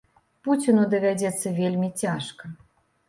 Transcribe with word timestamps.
Пуціну 0.47 0.85
давядзецца 0.95 1.53
вельмі 1.59 1.93
цяжка. 2.03 2.43